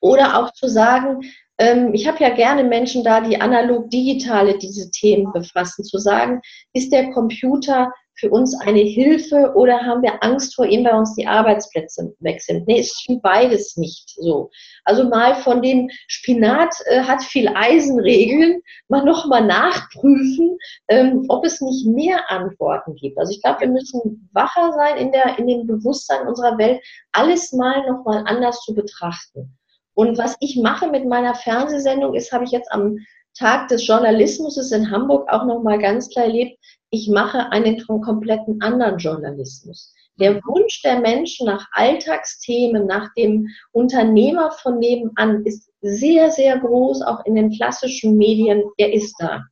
[0.00, 1.22] Oder auch zu sagen,
[1.58, 6.40] ähm, ich habe ja gerne Menschen da, die analog digitale diese Themen befassen, zu sagen,
[6.72, 11.14] ist der Computer für uns eine Hilfe oder haben wir Angst vor ihm, weil uns
[11.14, 12.68] die Arbeitsplätze weg sind?
[12.68, 14.50] Nee, es stimmt beides nicht so.
[14.84, 21.60] Also mal von dem Spinat äh, hat viel Eisenregeln, mal nochmal nachprüfen, ähm, ob es
[21.60, 23.18] nicht mehr Antworten gibt.
[23.18, 27.52] Also ich glaube, wir müssen wacher sein in, der, in dem Bewusstsein unserer Welt, alles
[27.52, 29.56] mal nochmal anders zu betrachten.
[29.94, 32.98] Und was ich mache mit meiner Fernsehsendung ist, habe ich jetzt am
[33.38, 36.58] Tag des Journalismus in Hamburg auch nochmal ganz klar erlebt,
[36.90, 39.94] ich mache einen kompletten anderen Journalismus.
[40.18, 40.40] Der mhm.
[40.46, 47.24] Wunsch der Menschen nach Alltagsthemen, nach dem Unternehmer von nebenan ist sehr, sehr groß, auch
[47.24, 49.42] in den klassischen Medien, der ist da.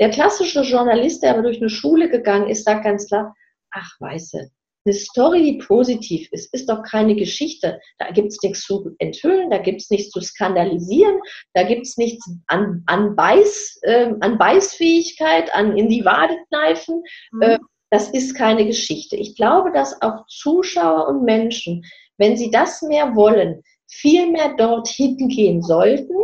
[0.00, 3.34] Der klassische Journalist, der aber durch eine Schule gegangen ist, sagt ganz klar,
[3.70, 4.50] ach, weiße,
[4.84, 7.80] eine Story, die positiv ist, ist doch keine Geschichte.
[7.98, 11.18] Da gibt es nichts zu enthüllen, da gibt es nichts zu skandalisieren,
[11.54, 17.02] da gibt es nichts an, an, Beiß, äh, an Beißfähigkeit, an in die Wade kneifen.
[17.32, 17.42] Mhm.
[17.42, 17.58] Äh,
[17.90, 19.16] das ist keine Geschichte.
[19.16, 21.84] Ich glaube, dass auch Zuschauer und Menschen,
[22.18, 26.16] wenn sie das mehr wollen, viel mehr dorthin gehen sollten,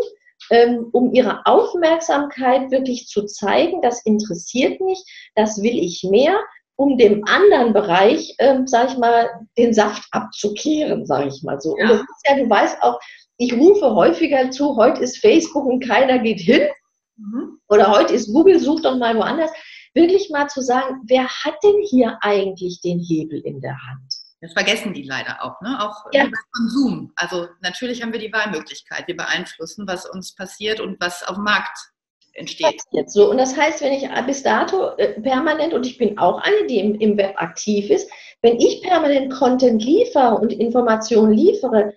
[0.50, 5.02] ähm, um ihre Aufmerksamkeit wirklich zu zeigen, das interessiert mich,
[5.34, 6.38] das will ich mehr,
[6.76, 11.76] um dem anderen Bereich, ähm, sage ich mal, den Saft abzukehren, sage ich mal so.
[11.78, 11.84] Ja.
[11.84, 12.98] Und das ist ja, du weißt auch,
[13.38, 16.62] ich rufe häufiger zu, heute ist Facebook und keiner geht hin.
[17.16, 17.58] Mhm.
[17.68, 19.50] Oder heute ist Google, such doch mal woanders.
[19.94, 24.14] Wirklich mal zu sagen, wer hat denn hier eigentlich den Hebel in der Hand?
[24.40, 25.78] Das vergessen die leider auch, ne?
[25.80, 26.26] Auch ja.
[26.26, 27.12] über Konsum.
[27.16, 29.06] Also natürlich haben wir die Wahlmöglichkeit.
[29.06, 31.93] Wir beeinflussen, was uns passiert und was auf dem Markt
[32.34, 32.82] entsteht.
[33.06, 36.66] So, und das heißt, wenn ich bis dato äh, permanent, und ich bin auch eine,
[36.68, 38.10] die im, im Web aktiv ist,
[38.42, 41.94] wenn ich permanent Content liefere und Informationen liefere,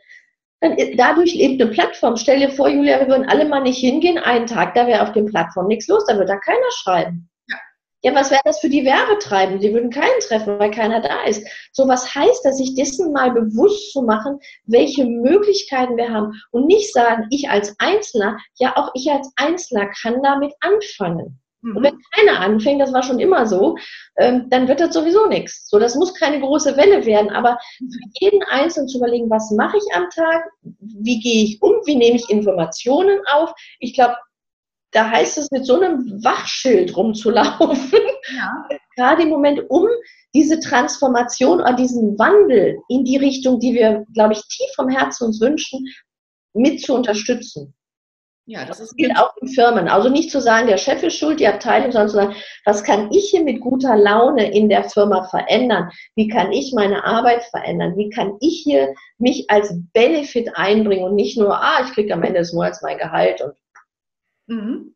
[0.61, 2.17] dann dadurch lebt eine Plattform.
[2.17, 5.11] Stell dir vor, Julia, wir würden alle mal nicht hingehen, einen Tag, da wäre auf
[5.11, 7.29] dem Plattform nichts los, da würde da keiner schreiben.
[8.03, 9.59] Ja, was wäre das für die Werbetreibenden?
[9.59, 11.47] Die würden keinen treffen, weil keiner da ist.
[11.71, 16.67] So, was heißt das, sich dessen mal bewusst zu machen, welche Möglichkeiten wir haben und
[16.67, 21.39] nicht sagen, ich als Einzelner, ja, auch ich als Einzelner kann damit anfangen.
[21.61, 21.77] Mhm.
[21.77, 23.75] Und wenn keiner anfängt, das war schon immer so,
[24.17, 25.67] ähm, dann wird das sowieso nichts.
[25.67, 29.77] So, das muss keine große Welle werden, aber für jeden Einzelnen zu überlegen, was mache
[29.77, 33.53] ich am Tag, wie gehe ich um, wie nehme ich Informationen auf.
[33.79, 34.15] Ich glaube,
[34.97, 37.99] da heißt es, mit so einem Wachschild rumzulaufen,
[38.35, 38.67] ja.
[38.95, 39.87] gerade im Moment, um
[40.33, 45.25] diese Transformation oder diesen Wandel in die Richtung, die wir, glaube ich, tief vom Herzen
[45.25, 45.85] uns wünschen,
[46.53, 47.75] mit zu unterstützen.
[48.49, 49.87] Ja, das, das gilt auch in Firmen.
[49.87, 53.11] Also nicht zu sagen, der Chef ist schuld, die Abteilung, sondern zu sagen, was kann
[53.11, 55.91] ich hier mit guter Laune in der Firma verändern?
[56.15, 57.97] Wie kann ich meine Arbeit verändern?
[57.97, 62.23] Wie kann ich hier mich als Benefit einbringen und nicht nur, ah, ich kriege am
[62.23, 63.53] Ende des Monats mein Gehalt und
[64.47, 64.93] Mhm.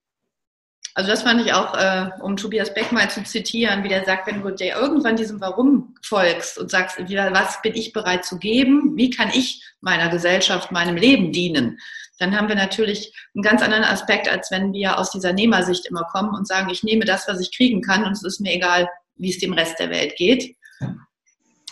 [0.94, 4.28] Also das fand ich auch, äh, um Tobias Beck mal zu zitieren, wie der sagt,
[4.28, 8.98] wenn du dir irgendwann diesem Warum folgst und sagst, was bin ich bereit zu geben,
[8.98, 11.80] wie kann ich meiner Gesellschaft, meinem Leben dienen,
[12.20, 16.04] dann haben wir natürlich einen ganz anderen Aspekt, als wenn wir aus dieser Nehmersicht immer
[16.04, 18.90] kommen und sagen, ich nehme das, was ich kriegen kann und es ist mir egal,
[19.16, 20.56] wie es dem Rest der Welt geht.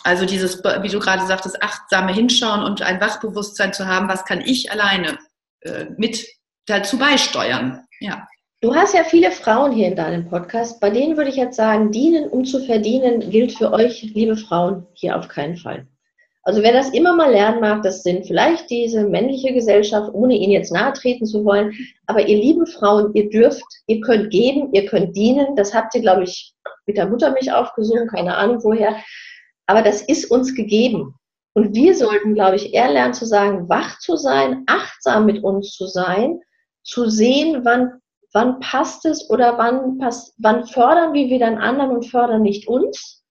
[0.03, 4.41] Also dieses, wie du gerade sagtest, achtsame Hinschauen und ein Wachbewusstsein zu haben, was kann
[4.41, 5.19] ich alleine
[5.61, 6.25] äh, mit
[6.65, 7.85] dazu beisteuern.
[7.99, 8.27] Ja.
[8.61, 10.81] Du hast ja viele Frauen hier in deinem Podcast.
[10.81, 14.85] Bei denen würde ich jetzt sagen, dienen um zu verdienen gilt für euch, liebe Frauen,
[14.93, 15.87] hier auf keinen Fall.
[16.43, 20.51] Also wer das immer mal lernen mag, das sind vielleicht diese männliche Gesellschaft, ohne ihnen
[20.51, 21.73] jetzt nahe treten zu wollen.
[22.07, 25.55] Aber ihr lieben Frauen, ihr dürft, ihr könnt geben, ihr könnt dienen.
[25.55, 26.53] Das habt ihr, glaube ich,
[26.85, 28.97] mit der Muttermilch aufgesungen, keine Ahnung woher.
[29.67, 31.13] Aber das ist uns gegeben.
[31.53, 35.75] Und wir sollten, glaube ich, eher lernen zu sagen, wach zu sein, achtsam mit uns
[35.75, 36.39] zu sein,
[36.89, 38.01] zu sehen, wann,
[38.33, 42.67] wann passt es oder wann, passt, wann fördern wir wieder einen anderen und fördern nicht
[42.67, 43.23] uns.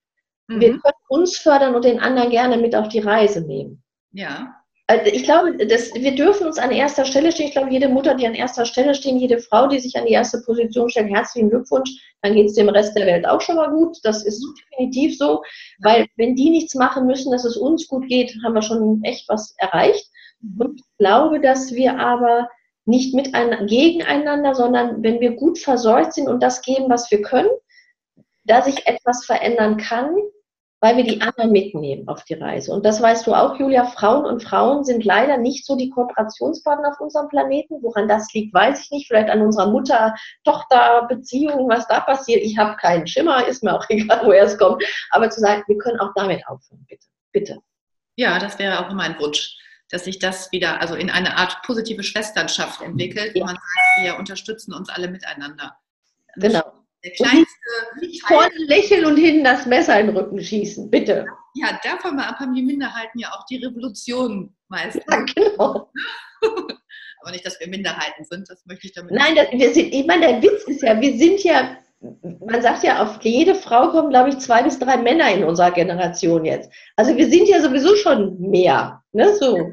[0.48, 0.60] Mhm.
[0.60, 3.82] Wir können uns fördern und den anderen gerne mit auf die Reise nehmen.
[4.12, 4.54] Ja.
[4.90, 7.48] Also ich glaube, das, wir dürfen uns an erster Stelle stehen.
[7.48, 10.14] Ich glaube, jede Mutter, die an erster Stelle steht, jede Frau, die sich an die
[10.14, 11.90] erste Position stellt, herzlichen Glückwunsch.
[12.22, 13.98] Dann geht es dem Rest der Welt auch schon mal gut.
[14.02, 14.42] Das ist
[14.72, 15.42] definitiv so,
[15.80, 19.28] weil wenn die nichts machen müssen, dass es uns gut geht, haben wir schon echt
[19.28, 20.10] was erreicht.
[20.40, 20.60] Mhm.
[20.60, 22.48] Und ich glaube, dass wir aber
[22.88, 27.22] nicht mit ein, gegeneinander, sondern wenn wir gut versorgt sind und das geben, was wir
[27.22, 27.50] können,
[28.44, 30.16] da sich etwas verändern kann,
[30.80, 32.72] weil wir die anderen mitnehmen auf die Reise.
[32.72, 36.90] Und das weißt du auch, Julia, Frauen und Frauen sind leider nicht so die Kooperationspartner
[36.90, 37.82] auf unserem Planeten.
[37.82, 39.08] Woran das liegt, weiß ich nicht.
[39.08, 42.42] Vielleicht an unserer Mutter-Tochter-Beziehung, was da passiert.
[42.42, 44.82] Ich habe keinen Schimmer, ist mir auch egal, woher es kommt.
[45.10, 47.06] Aber zu sagen, wir können auch damit aufhören, bitte.
[47.32, 47.58] Bitte.
[48.16, 49.56] Ja, das wäre auch mein Wunsch,
[49.90, 53.42] dass sich das wieder also in eine Art positive Schwesternschaft entwickelt, ja.
[53.42, 55.76] wo man sagt, wir unterstützen uns alle miteinander.
[56.36, 56.72] Genau.
[57.04, 57.46] Der kleinste.
[58.00, 61.26] Nicht vorne lächeln und hinten das Messer in den Rücken schießen, bitte.
[61.54, 65.04] Ja, davon mal ab haben die Minderheiten ja auch die Revolution meistens.
[65.08, 65.92] Ja, genau.
[67.20, 70.06] Aber nicht, dass wir Minderheiten sind, das möchte ich damit Nein, das, wir sind, ich
[70.06, 74.10] meine, der Witz ist ja, wir sind ja, man sagt ja, auf jede Frau kommen,
[74.10, 76.72] glaube ich, zwei bis drei Männer in unserer Generation jetzt.
[76.96, 79.02] Also wir sind ja sowieso schon mehr.
[79.12, 79.72] Ne, so.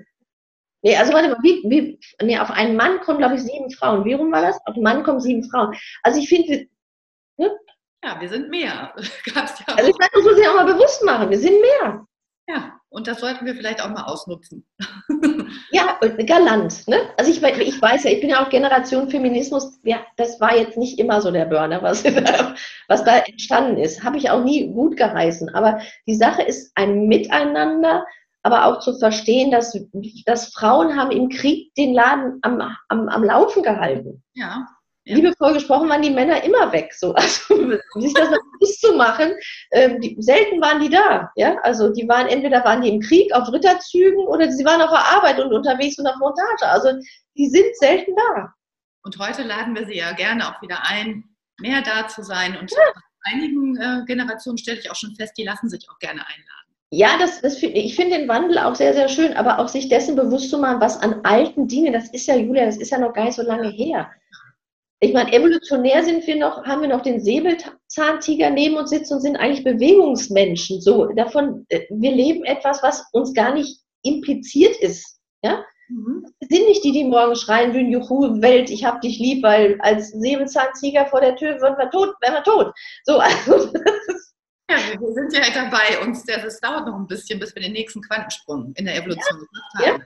[0.81, 4.05] Nee, also warte mal, wie, wie, nee, auf einen Mann kommen, glaube ich, sieben Frauen.
[4.05, 4.57] Wie rum war das?
[4.65, 5.75] Auf einen Mann kommen sieben Frauen.
[6.03, 6.67] Also ich finde,
[7.38, 7.57] Ne?
[8.03, 8.93] Ja, wir sind mehr.
[9.33, 11.29] Gab's ja also ich meine, das muss ich auch mal bewusst machen.
[11.29, 12.05] Wir sind mehr.
[12.47, 14.65] Ja, und das sollten wir vielleicht auch mal ausnutzen.
[15.71, 16.88] ja, galant.
[16.88, 16.97] Ne?
[17.17, 19.79] Also ich, ich weiß ja, ich bin ja auch Generation Feminismus.
[19.84, 22.03] Ja, das war jetzt nicht immer so der Burner, was,
[22.88, 24.03] was da entstanden ist.
[24.03, 25.55] Habe ich auch nie gut geheißen.
[25.55, 28.05] Aber die Sache ist ein Miteinander,
[28.43, 29.75] aber auch zu verstehen, dass,
[30.27, 34.23] dass Frauen haben im Krieg den Laden am, am, am Laufen gehalten.
[34.36, 34.67] Ja
[35.05, 35.15] ja.
[35.15, 36.93] liebevoll gesprochen, waren die Männer immer weg.
[36.93, 37.13] So.
[37.25, 39.33] Also, um sich das bewusst zu machen,
[39.71, 41.31] ähm, die, selten waren die da.
[41.35, 41.57] Ja?
[41.63, 45.17] Also die waren entweder waren die im Krieg auf Ritterzügen oder sie waren auf der
[45.17, 46.67] Arbeit und unterwegs und auf Montage.
[46.67, 46.89] Also
[47.37, 48.53] die sind selten da.
[49.03, 51.23] Und heute laden wir sie ja gerne auch wieder ein,
[51.59, 52.57] mehr da zu sein.
[52.57, 52.77] Und ja.
[53.23, 56.65] einigen äh, Generationen stelle ich auch schon fest, die lassen sich auch gerne einladen.
[56.91, 59.89] Ja, das, das find, ich finde den Wandel auch sehr, sehr schön, aber auch sich
[59.89, 62.99] dessen bewusst zu machen, was an alten Dingen, das ist ja, Julia, das ist ja
[62.99, 64.09] noch gar nicht so lange her.
[65.05, 69.21] Ich meine, evolutionär sind wir noch, haben wir noch den Säbelzahntiger neben uns sitzen und
[69.21, 70.81] sind eigentlich Bewegungsmenschen.
[70.81, 75.19] So, davon, äh, wir leben etwas, was uns gar nicht impliziert ist.
[75.43, 75.63] Ja?
[75.89, 76.25] Mhm.
[76.39, 79.77] Wir sind nicht die, die morgen schreien würden, Juhu, Welt, ich hab dich lieb, weil
[79.81, 82.73] als Säbelzahntiger vor der Tür würden wir tot, wären wir tot.
[83.03, 84.34] So, also das ist
[84.69, 88.01] ja, wir sind ja dabei, uns das dauert noch ein bisschen, bis wir den nächsten
[88.01, 89.99] Quantensprung in der Evolution gemacht haben.
[89.99, 90.06] Ja.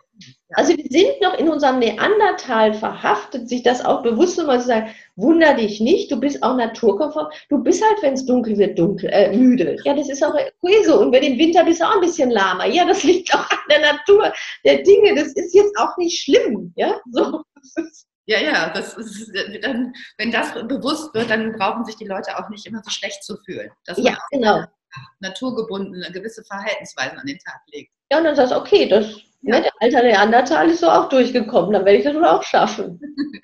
[0.56, 4.68] Also wir sind noch in unserem Neandertal verhaftet, sich das auch bewusst zu machen, zu
[4.68, 8.78] sagen, wunder dich nicht, du bist auch naturkonform, du bist halt, wenn es dunkel wird,
[8.78, 9.78] dunkel, äh, müde.
[9.86, 11.00] Ja, das ist auch okay so.
[11.00, 12.66] Und wenn im Winter bist du auch ein bisschen lahmer.
[12.66, 14.34] Ja, das liegt auch an der Natur
[14.66, 15.16] der Dinge.
[15.16, 16.74] Das ist jetzt auch nicht schlimm.
[16.76, 17.44] Ja, so.
[18.30, 19.32] Ja, ja, das ist,
[19.64, 23.24] dann, wenn das bewusst wird, dann brauchen sich die Leute auch nicht immer so schlecht
[23.24, 23.72] zu fühlen.
[23.88, 24.66] Dass ja, genau.
[25.20, 27.92] Naturgebunden gewisse Verhaltensweisen an den Tag legt.
[28.12, 29.56] Ja, und dann sagst du, okay, das ja.
[29.56, 33.02] ne, der alter Neandertal ist so auch durchgekommen, dann werde ich das wohl auch schaffen.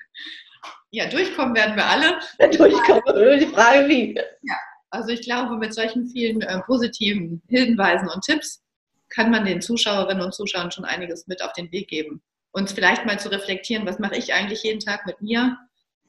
[0.92, 2.20] ja, durchkommen werden wir alle.
[2.38, 4.14] Ja, durchkommen, die Frage wie.
[4.14, 4.56] Ja,
[4.90, 8.62] also ich glaube, mit solchen vielen äh, positiven Hinweisen und Tipps
[9.08, 12.22] kann man den Zuschauerinnen und Zuschauern schon einiges mit auf den Weg geben
[12.56, 15.58] und vielleicht mal zu reflektieren, was mache ich eigentlich jeden Tag mit mir,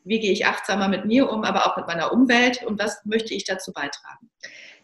[0.05, 3.33] wie gehe ich achtsamer mit mir um, aber auch mit meiner Umwelt und was möchte
[3.33, 4.29] ich dazu beitragen.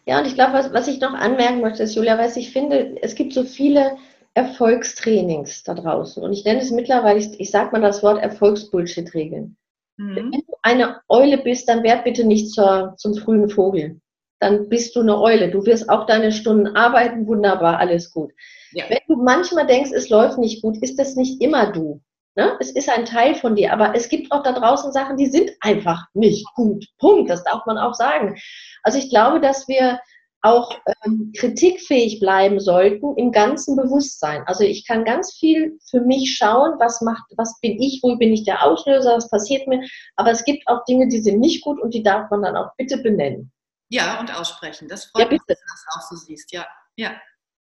[0.04, 2.96] Ja, und ich glaube, was, was ich noch anmerken möchte, ist, Julia, weil ich finde,
[3.00, 3.96] es gibt so viele
[4.34, 9.56] Erfolgstrainings da draußen und ich nenne es mittlerweile, ich, ich sage mal das Wort Erfolgsbullshit-Regeln.
[9.96, 10.16] Mhm.
[10.16, 14.02] Wenn du eine Eule bist, dann werd bitte nicht zur, zum frühen Vogel.
[14.40, 15.50] Dann bist du eine Eule.
[15.50, 18.32] Du wirst auch deine Stunden arbeiten, wunderbar, alles gut.
[18.72, 18.84] Ja.
[18.88, 22.00] Wenn du manchmal denkst, es läuft nicht gut, ist das nicht immer du.
[22.36, 22.56] Ne?
[22.58, 25.52] Es ist ein Teil von dir, aber es gibt auch da draußen Sachen, die sind
[25.60, 26.84] einfach nicht gut.
[26.98, 27.30] Punkt.
[27.30, 28.36] Das darf man auch sagen.
[28.82, 30.00] Also ich glaube, dass wir
[30.42, 34.42] auch ähm, kritikfähig bleiben sollten im ganzen Bewusstsein.
[34.46, 38.32] Also ich kann ganz viel für mich schauen, was macht, was bin ich, wo bin
[38.32, 39.80] ich der Auslöser, was passiert mir.
[40.16, 42.70] Aber es gibt auch Dinge, die sind nicht gut und die darf man dann auch
[42.76, 43.52] bitte benennen.
[43.94, 44.88] Ja, und aussprechen.
[44.88, 46.52] Das freut ja, mich, dass du das auch so siehst.
[46.52, 47.12] Ja, ja.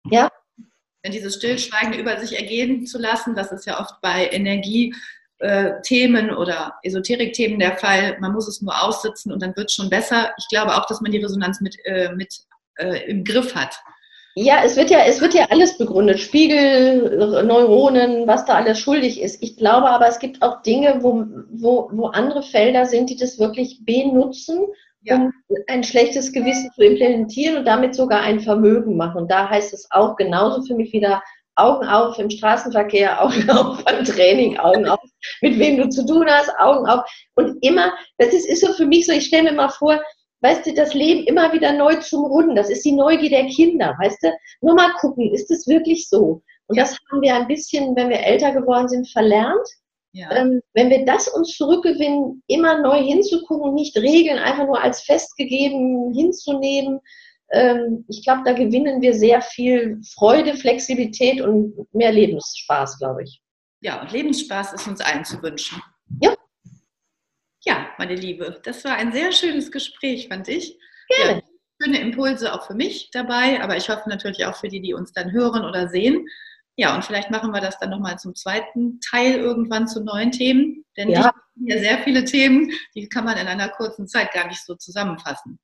[0.09, 0.29] Ja,
[1.05, 6.75] denn dieses Stillschweigen über sich ergehen zu lassen, das ist ja oft bei Energiethemen oder
[6.83, 8.17] Esoterikthemen der Fall.
[8.19, 10.33] Man muss es nur aussitzen und dann wird es schon besser.
[10.37, 12.41] Ich glaube auch, dass man die Resonanz mit, äh, mit
[12.75, 13.79] äh, im Griff hat.
[14.35, 16.19] Ja, es wird ja, es wird ja alles begründet.
[16.19, 19.41] Spiegel, Neuronen, was da alles schuldig ist.
[19.41, 23.39] Ich glaube aber, es gibt auch Dinge, wo, wo, wo andere Felder sind, die das
[23.39, 24.67] wirklich benutzen.
[25.11, 25.31] Um
[25.67, 29.21] ein schlechtes Gewissen zu implementieren und damit sogar ein Vermögen machen.
[29.23, 31.21] Und da heißt es auch genauso für mich wieder
[31.55, 34.99] Augen auf im Straßenverkehr, Augen auf beim Training, Augen auf,
[35.41, 37.03] mit wem du zu tun hast, Augen auf.
[37.35, 39.99] Und immer, das ist, ist so für mich so, ich stelle mir mal vor,
[40.41, 42.55] weißt du, das Leben immer wieder neu zum Runden.
[42.55, 44.31] Das ist die Neugier der Kinder, weißt du?
[44.61, 46.41] Nur mal gucken, ist es wirklich so?
[46.67, 49.67] Und das haben wir ein bisschen, wenn wir älter geworden sind, verlernt.
[50.13, 50.31] Ja.
[50.31, 56.13] Ähm, wenn wir das uns zurückgewinnen, immer neu hinzugucken, nicht Regeln einfach nur als festgegeben
[56.13, 56.99] hinzunehmen,
[57.51, 63.41] ähm, ich glaube, da gewinnen wir sehr viel Freude, Flexibilität und mehr Lebensspaß, glaube ich.
[63.81, 65.81] Ja, und Lebensspaß ist uns allen zu wünschen.
[66.21, 66.35] Ja.
[67.63, 70.77] Ja, meine Liebe, das war ein sehr schönes Gespräch, fand ich.
[71.09, 71.41] Gerne.
[71.41, 74.93] Ja, schöne Impulse auch für mich dabei, aber ich hoffe natürlich auch für die, die
[74.93, 76.27] uns dann hören oder sehen.
[76.79, 80.85] Ja, und vielleicht machen wir das dann nochmal zum zweiten Teil irgendwann zu neuen Themen.
[80.95, 81.21] Denn ja.
[81.21, 84.63] die haben ja sehr viele Themen, die kann man in einer kurzen Zeit gar nicht
[84.63, 85.57] so zusammenfassen.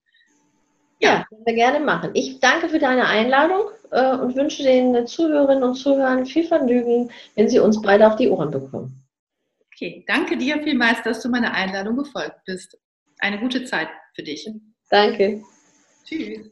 [1.00, 2.10] Ja, ja können wir gerne machen.
[2.16, 7.48] Ich danke für deine Einladung äh, und wünsche den Zuhörerinnen und Zuhörern viel Vergnügen, wenn
[7.48, 9.04] sie uns beide auf die Ohren bekommen.
[9.68, 12.76] Okay, danke dir vielmals, dass du meiner Einladung gefolgt bist.
[13.20, 14.50] Eine gute Zeit für dich.
[14.90, 15.44] Danke.
[16.06, 16.50] Tschüss.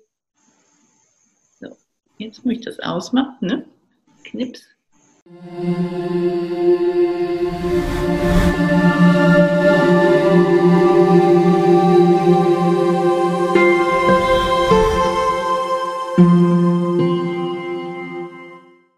[1.60, 1.76] So,
[2.20, 3.66] jetzt muss ich das ausmachen, ne?
[4.24, 4.62] Knips.
[5.26, 6.42] Musik